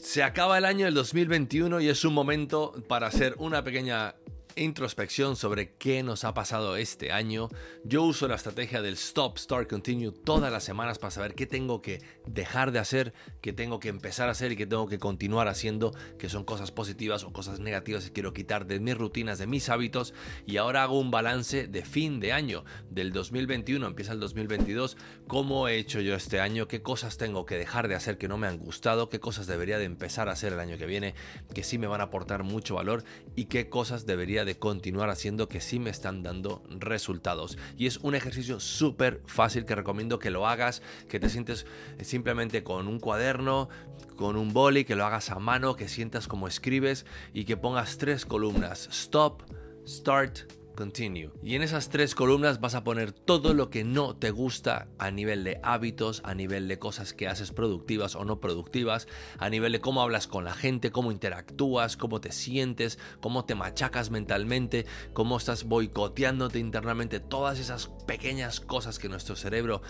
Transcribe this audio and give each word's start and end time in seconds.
Se 0.00 0.22
acaba 0.22 0.58
el 0.58 0.64
año 0.64 0.84
del 0.84 0.94
2021 0.94 1.80
y 1.80 1.88
es 1.88 2.04
un 2.04 2.14
momento 2.14 2.72
para 2.88 3.08
hacer 3.08 3.34
una 3.38 3.64
pequeña 3.64 4.14
introspección 4.58 5.36
sobre 5.36 5.74
qué 5.76 6.02
nos 6.02 6.24
ha 6.24 6.34
pasado 6.34 6.76
este 6.76 7.12
año. 7.12 7.48
Yo 7.84 8.02
uso 8.02 8.28
la 8.28 8.34
estrategia 8.34 8.82
del 8.82 8.94
Stop, 8.94 9.38
Start, 9.38 9.68
Continue 9.68 10.12
todas 10.12 10.52
las 10.52 10.64
semanas 10.64 10.98
para 10.98 11.10
saber 11.10 11.34
qué 11.34 11.46
tengo 11.46 11.82
que 11.82 12.02
dejar 12.26 12.72
de 12.72 12.78
hacer, 12.78 13.12
qué 13.40 13.52
tengo 13.52 13.80
que 13.80 13.88
empezar 13.88 14.28
a 14.28 14.32
hacer 14.32 14.52
y 14.52 14.56
qué 14.56 14.66
tengo 14.66 14.88
que 14.88 14.98
continuar 14.98 15.48
haciendo, 15.48 15.94
que 16.18 16.28
son 16.28 16.44
cosas 16.44 16.72
positivas 16.72 17.24
o 17.24 17.32
cosas 17.32 17.60
negativas 17.60 18.04
que 18.04 18.12
quiero 18.12 18.32
quitar 18.32 18.66
de 18.66 18.80
mis 18.80 18.96
rutinas, 18.96 19.38
de 19.38 19.46
mis 19.46 19.68
hábitos. 19.68 20.14
Y 20.46 20.56
ahora 20.56 20.82
hago 20.82 20.98
un 20.98 21.10
balance 21.10 21.68
de 21.68 21.84
fin 21.84 22.20
de 22.20 22.32
año, 22.32 22.64
del 22.90 23.12
2021, 23.12 23.86
empieza 23.86 24.12
el 24.12 24.20
2022, 24.20 24.96
cómo 25.26 25.68
he 25.68 25.76
hecho 25.76 26.00
yo 26.00 26.14
este 26.14 26.40
año, 26.40 26.68
qué 26.68 26.82
cosas 26.82 27.16
tengo 27.16 27.46
que 27.46 27.56
dejar 27.56 27.88
de 27.88 27.94
hacer 27.94 28.18
que 28.18 28.28
no 28.28 28.38
me 28.38 28.46
han 28.46 28.58
gustado, 28.58 29.08
qué 29.08 29.20
cosas 29.20 29.46
debería 29.46 29.78
de 29.78 29.84
empezar 29.84 30.28
a 30.28 30.32
hacer 30.32 30.52
el 30.52 30.60
año 30.60 30.78
que 30.78 30.86
viene, 30.86 31.14
que 31.54 31.62
sí 31.62 31.78
me 31.78 31.86
van 31.86 32.00
a 32.00 32.04
aportar 32.04 32.42
mucho 32.42 32.74
valor 32.74 33.04
y 33.36 33.46
qué 33.46 33.68
cosas 33.68 34.06
debería 34.06 34.44
de 34.44 34.47
de 34.48 34.58
continuar 34.58 35.10
haciendo 35.10 35.46
que 35.46 35.60
sí 35.60 35.78
me 35.78 35.90
están 35.90 36.22
dando 36.22 36.62
resultados. 36.70 37.58
Y 37.76 37.86
es 37.86 37.98
un 37.98 38.14
ejercicio 38.14 38.60
súper 38.60 39.20
fácil 39.26 39.66
que 39.66 39.74
recomiendo 39.74 40.18
que 40.18 40.30
lo 40.30 40.48
hagas, 40.48 40.80
que 41.06 41.20
te 41.20 41.28
sientes 41.28 41.66
simplemente 42.00 42.64
con 42.64 42.88
un 42.88 42.98
cuaderno, 42.98 43.68
con 44.16 44.36
un 44.36 44.54
boli, 44.54 44.86
que 44.86 44.96
lo 44.96 45.04
hagas 45.04 45.28
a 45.28 45.38
mano, 45.38 45.76
que 45.76 45.86
sientas 45.86 46.28
como 46.28 46.48
escribes 46.48 47.04
y 47.34 47.44
que 47.44 47.58
pongas 47.58 47.98
tres 47.98 48.24
columnas. 48.24 48.88
Stop, 48.90 49.42
start, 49.86 50.50
continue. 50.78 51.32
Y 51.42 51.56
en 51.56 51.62
esas 51.62 51.88
tres 51.88 52.14
columnas 52.14 52.60
vas 52.60 52.76
a 52.76 52.84
poner 52.84 53.10
todo 53.10 53.52
lo 53.52 53.68
que 53.68 53.82
no 53.82 54.14
te 54.14 54.30
gusta 54.30 54.86
a 55.00 55.10
nivel 55.10 55.42
de 55.42 55.58
hábitos, 55.64 56.22
a 56.24 56.34
nivel 56.34 56.68
de 56.68 56.78
cosas 56.78 57.12
que 57.12 57.26
haces 57.26 57.50
productivas 57.50 58.14
o 58.14 58.24
no 58.24 58.38
productivas, 58.38 59.08
a 59.38 59.50
nivel 59.50 59.72
de 59.72 59.80
cómo 59.80 60.02
hablas 60.02 60.28
con 60.28 60.44
la 60.44 60.54
gente, 60.54 60.92
cómo 60.92 61.10
interactúas, 61.10 61.96
cómo 61.96 62.20
te 62.20 62.30
sientes, 62.30 63.00
cómo 63.20 63.44
te 63.44 63.56
machacas 63.56 64.12
mentalmente, 64.12 64.86
cómo 65.14 65.38
estás 65.38 65.64
boicoteándote 65.64 66.60
internamente, 66.60 67.18
todas 67.18 67.58
esas 67.58 67.88
pequeñas 68.06 68.60
cosas 68.60 69.00
que 69.00 69.08
nuestro 69.08 69.34
cerebro 69.34 69.82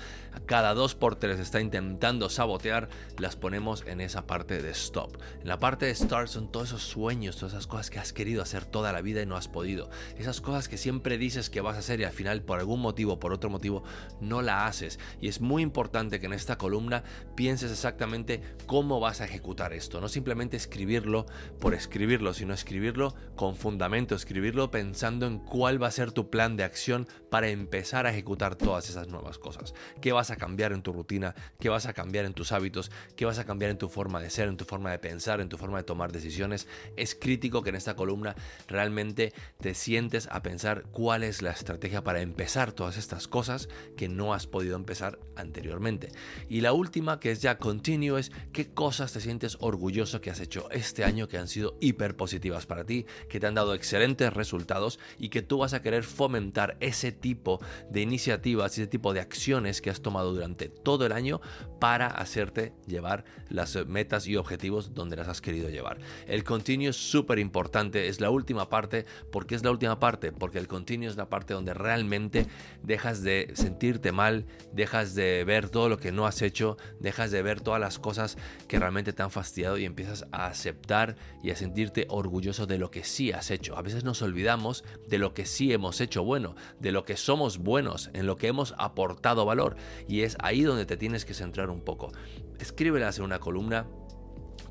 cada 0.47 0.73
dos 0.73 0.95
por 0.95 1.17
tres 1.17 1.39
está 1.39 1.61
intentando 1.61 2.31
sabotear, 2.31 2.89
las 3.19 3.37
ponemos 3.37 3.85
en 3.87 4.01
esa 4.01 4.27
parte 4.27 4.63
de 4.63 4.71
stop. 4.71 5.19
En 5.43 5.49
la 5.49 5.59
parte 5.59 5.85
de 5.85 5.95
start 5.95 6.29
son 6.29 6.51
todos 6.51 6.69
esos 6.69 6.83
sueños, 6.83 7.37
todas 7.37 7.53
esas 7.53 7.67
cosas 7.67 7.91
que 7.91 7.99
has 7.99 8.15
querido 8.15 8.41
hacer 8.41 8.65
toda 8.65 8.91
la 8.93 9.03
vida 9.03 9.21
y 9.21 9.27
no 9.27 9.37
has 9.37 9.49
podido. 9.49 9.91
Esas 10.17 10.41
cosas 10.41 10.67
que 10.67 10.78
siempre 10.79 11.19
dices 11.19 11.51
que 11.51 11.61
vas 11.61 11.77
a 11.77 11.81
hacer 11.81 12.01
y 12.01 12.05
al 12.05 12.13
final 12.13 12.43
por 12.43 12.59
algún 12.59 12.81
motivo, 12.81 13.19
por 13.19 13.33
otro 13.33 13.51
motivo, 13.51 13.83
no 14.21 14.43
la 14.43 14.67
haces. 14.67 14.99
Y 15.21 15.29
es 15.29 15.41
muy 15.41 15.63
importante 15.63 16.21
que 16.21 16.27
en 16.27 16.33
esta 16.33 16.57
columna 16.57 17.05
pienses 17.35 17.71
exactamente 17.71 18.41
cómo 18.67 19.01
vas 19.01 19.21
a 19.21 19.25
ejecutar 19.25 19.73
esto. 19.73 20.01
No 20.01 20.09
simplemente 20.09 20.57
escribirlo 20.57 21.27
por 21.61 21.75
escribirlo, 21.75 22.33
sino 22.35 22.55
escribirlo 22.55 23.15
con 23.37 23.57
fundamento, 23.57 24.15
escribirlo 24.15 24.71
pensando 24.71 25.27
en 25.27 25.39
cuál 25.39 25.83
va 25.83 25.89
a 25.89 25.93
ser 25.93 26.13
tu 26.13 26.31
plan 26.31 26.57
de 26.57 26.65
acción 26.65 27.07
para 27.31 27.49
empezar 27.49 28.07
a 28.07 28.11
ejecutar 28.11 28.57
todas 28.57 28.89
esas 28.89 29.09
nuevas 29.09 29.39
cosas. 29.39 29.75
¿Qué 30.01 30.13
vas 30.13 30.31
a 30.31 30.37
cambiar 30.37 30.73
en 30.73 30.83
tu 30.83 30.93
rutina? 30.93 31.35
¿Qué 31.59 31.69
vas 31.69 31.87
a 31.87 31.93
cambiar 31.93 32.25
en 32.25 32.35
tus 32.35 32.53
hábitos? 32.53 32.91
¿Qué 33.17 33.25
vas 33.25 33.39
a 33.39 33.45
cambiar 33.45 33.71
en 33.71 33.79
tu 33.79 33.89
forma 33.89 34.21
de 34.21 34.31
ser, 34.31 34.49
en 34.49 34.57
tu 34.57 34.65
forma 34.65 34.91
de 34.91 34.99
pensar, 34.99 35.41
en 35.41 35.49
tu 35.49 35.59
forma 35.59 35.79
de 35.79 35.85
tomar 35.85 36.13
decisiones? 36.13 36.67
Es 36.97 37.15
crítico 37.15 37.63
que 37.63 37.71
en 37.71 37.77
esta 37.77 37.97
columna 37.97 38.35
realmente 38.67 39.33
te 39.61 39.75
sientes 39.75 40.29
a 40.31 40.43
pensar 40.43 40.68
cuál 40.93 41.23
es 41.23 41.43
la 41.43 41.51
estrategia 41.51 42.05
para 42.05 42.21
empezar 42.21 42.73
todas 42.73 42.97
estas 42.97 43.29
cosas 43.29 43.69
que 43.97 44.09
no 44.09 44.35
has 44.35 44.47
podido 44.47 44.77
empezar 44.77 45.19
anteriormente. 45.37 46.11
Y 46.49 46.61
la 46.61 46.73
última, 46.73 47.21
que 47.21 47.31
es 47.31 47.41
ya 47.41 47.59
continue, 47.59 48.19
es 48.19 48.31
qué 48.53 48.73
cosas 48.73 49.13
te 49.13 49.21
sientes 49.21 49.57
orgulloso 49.61 50.21
que 50.21 50.31
has 50.31 50.41
hecho 50.41 50.71
este 50.71 51.05
año 51.05 51.29
que 51.29 51.39
han 51.39 51.49
sido 51.49 51.77
hiper 51.81 52.17
positivas 52.17 52.67
para 52.67 52.85
ti, 52.85 53.07
que 53.29 53.41
te 53.41 53.47
han 53.47 53.55
dado 53.55 53.75
excelentes 53.75 54.33
resultados 54.33 54.99
y 55.19 55.29
que 55.29 55.43
tú 55.43 55.59
vas 55.59 55.75
a 55.75 55.83
querer 55.83 56.05
fomentar 56.05 56.77
ese 56.81 57.13
tipo 57.13 57.61
de 57.91 58.03
iniciativas, 58.03 58.73
ese 58.73 58.87
tipo 58.87 59.13
de 59.15 59.21
acciones 59.21 59.81
que 59.81 59.91
has 59.91 60.03
tomado 60.03 60.33
durante 60.33 60.69
todo 60.69 61.07
el 61.07 61.13
año 61.13 61.41
para 61.81 62.07
hacerte 62.09 62.73
llevar 62.87 63.25
las 63.49 63.77
metas 63.87 64.27
y 64.27 64.37
objetivos 64.37 64.95
donde 64.95 65.17
las 65.17 65.29
has 65.29 65.41
querido 65.41 65.69
llevar. 65.71 65.99
El 66.27 66.45
continue 66.45 66.89
es 66.89 66.97
súper 66.97 67.39
importante, 67.39 68.09
es 68.09 68.21
la 68.21 68.31
última 68.31 68.69
parte. 68.69 69.07
porque 69.31 69.55
es 69.55 69.63
la 69.63 69.71
última 69.71 69.99
parte? 69.99 70.33
Porque 70.33 70.48
el 70.57 70.67
continuo 70.67 71.11
es 71.11 71.17
la 71.17 71.29
parte 71.29 71.53
donde 71.53 71.75
realmente 71.75 72.47
dejas 72.83 73.23
de 73.23 73.51
sentirte 73.53 74.11
mal, 74.11 74.47
dejas 74.73 75.15
de 75.15 75.45
ver 75.45 75.69
todo 75.69 75.91
lo 75.91 75.99
que 75.99 76.13
no 76.13 76.27
has 76.27 76.41
hecho, 76.41 76.79
dejas 77.01 77.31
de 77.31 77.43
ver 77.43 77.61
todas 77.61 77.81
las 77.81 77.99
cosas 77.99 78.39
que 78.69 78.79
realmente 78.79 79.13
te 79.13 79.23
han 79.23 79.31
fastidiado 79.31 79.77
y 79.77 79.85
empiezas 79.85 80.25
a 80.33 80.47
aceptar 80.47 81.17
y 81.43 81.51
a 81.51 81.57
sentirte 81.57 82.07
orgulloso 82.09 82.67
de 82.67 82.79
lo 82.79 82.91
que 82.91 83.05
sí 83.05 83.33
has 83.33 83.51
hecho. 83.51 83.77
A 83.77 83.83
veces 83.83 84.05
nos 84.05 84.23
olvidamos 84.23 84.85
de 85.07 85.19
lo 85.19 85.35
que 85.35 85.45
sí 85.45 85.73
hemos 85.73 86.01
hecho 86.01 86.25
bueno, 86.25 86.55
de 86.81 86.93
lo 86.93 87.05
que 87.05 87.19
somos 87.19 87.59
buenos, 87.59 88.11
en 88.15 88.27
lo 88.27 88.37
que 88.37 88.47
hemos 88.47 88.75
aportado 88.79 89.45
valor 89.45 89.77
y 90.07 90.23
es 90.23 90.37
ahí 90.41 90.63
donde 90.63 90.87
te 90.87 90.97
tienes 90.97 91.25
que 91.25 91.35
centrar 91.35 91.69
un 91.69 91.81
poco. 91.83 92.13
Escríbelas 92.59 93.19
en 93.19 93.25
una 93.25 93.39
columna 93.39 93.87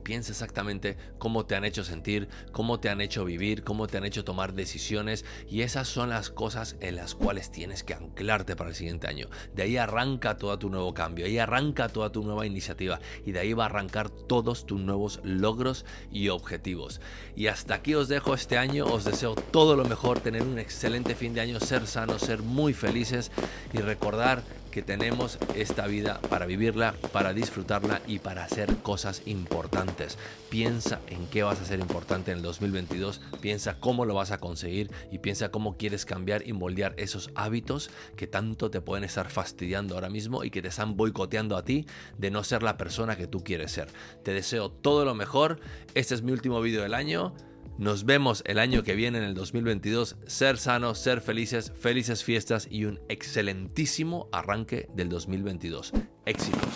piensa 0.07 0.31
exactamente 0.31 0.95
cómo 1.17 1.45
te 1.45 1.55
han 1.55 1.65
hecho 1.65 1.83
sentir, 1.83 2.29
cómo 2.53 2.79
te 2.79 2.87
han 2.87 3.01
hecho 3.01 3.25
vivir, 3.25 3.65
cómo 3.65 3.87
te 3.87 3.97
han 3.97 4.05
hecho 4.05 4.23
tomar 4.23 4.53
decisiones 4.53 5.25
y 5.49 5.63
esas 5.63 5.89
son 5.89 6.07
las 6.07 6.29
cosas 6.29 6.77
en 6.79 6.95
las 6.95 7.13
cuales 7.13 7.51
tienes 7.51 7.83
que 7.83 7.93
anclarte 7.93 8.55
para 8.55 8.69
el 8.69 8.75
siguiente 8.77 9.07
año. 9.07 9.27
De 9.53 9.63
ahí 9.63 9.75
arranca 9.75 10.37
todo 10.37 10.57
tu 10.57 10.69
nuevo 10.69 10.93
cambio, 10.93 11.25
ahí 11.25 11.37
arranca 11.39 11.89
toda 11.89 12.09
tu 12.09 12.23
nueva 12.23 12.45
iniciativa 12.45 13.01
y 13.25 13.33
de 13.33 13.41
ahí 13.41 13.51
va 13.51 13.63
a 13.63 13.65
arrancar 13.65 14.09
todos 14.09 14.65
tus 14.65 14.79
nuevos 14.79 15.19
logros 15.25 15.83
y 16.09 16.29
objetivos. 16.29 17.01
Y 17.35 17.47
hasta 17.47 17.73
aquí 17.73 17.93
os 17.93 18.07
dejo 18.07 18.33
este 18.33 18.57
año, 18.57 18.85
os 18.85 19.03
deseo 19.03 19.35
todo 19.35 19.75
lo 19.75 19.83
mejor, 19.83 20.21
tener 20.21 20.43
un 20.43 20.57
excelente 20.57 21.15
fin 21.15 21.33
de 21.33 21.41
año, 21.41 21.59
ser 21.59 21.85
sanos, 21.85 22.21
ser 22.21 22.43
muy 22.43 22.73
felices 22.73 23.29
y 23.73 23.79
recordar 23.79 24.41
que 24.77 24.83
tenemos 24.83 25.39
esta 25.55 25.87
vida 25.87 26.21
para 26.29 26.45
vivirla, 26.45 26.93
para 27.11 27.33
disfrutarla 27.33 27.99
y 28.05 28.19
para 28.19 28.43
hacer 28.43 28.75
cosas 28.83 29.23
importantes. 29.25 30.19
Piensa 30.51 31.01
en 31.07 31.25
qué 31.25 31.41
vas 31.41 31.59
a 31.59 31.65
ser 31.65 31.79
importante 31.79 32.29
en 32.29 32.37
el 32.37 32.43
2022, 32.43 33.19
piensa 33.41 33.79
cómo 33.79 34.05
lo 34.05 34.13
vas 34.13 34.29
a 34.29 34.37
conseguir 34.37 34.91
y 35.11 35.17
piensa 35.17 35.49
cómo 35.49 35.77
quieres 35.77 36.05
cambiar 36.05 36.47
y 36.47 36.53
moldear 36.53 36.93
esos 36.97 37.31
hábitos 37.33 37.89
que 38.15 38.27
tanto 38.27 38.69
te 38.69 38.79
pueden 38.79 39.03
estar 39.03 39.31
fastidiando 39.31 39.95
ahora 39.95 40.11
mismo 40.11 40.43
y 40.43 40.51
que 40.51 40.61
te 40.61 40.67
están 40.67 40.95
boicoteando 40.95 41.57
a 41.57 41.65
ti 41.65 41.87
de 42.19 42.29
no 42.29 42.43
ser 42.43 42.61
la 42.61 42.77
persona 42.77 43.15
que 43.15 43.25
tú 43.25 43.43
quieres 43.43 43.71
ser. 43.71 43.87
Te 44.23 44.31
deseo 44.31 44.69
todo 44.69 45.05
lo 45.05 45.15
mejor. 45.15 45.59
Este 45.95 46.13
es 46.13 46.21
mi 46.21 46.31
último 46.33 46.61
vídeo 46.61 46.83
del 46.83 46.93
año. 46.93 47.33
Nos 47.77 48.05
vemos 48.05 48.41
el 48.45 48.57
año 48.57 48.83
que 48.83 48.95
viene, 48.95 49.19
en 49.19 49.23
el 49.23 49.35
2022. 49.35 50.17
Ser 50.25 50.57
sanos, 50.57 50.97
ser 50.97 51.21
felices, 51.21 51.71
felices 51.79 52.23
fiestas 52.23 52.67
y 52.69 52.85
un 52.85 52.99
excelentísimo 53.07 54.29
arranque 54.31 54.89
del 54.95 55.09
2022. 55.09 55.93
Éxitos. 56.25 56.69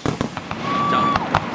Chao. 0.91 1.50